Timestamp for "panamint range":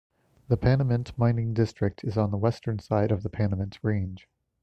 3.29-4.27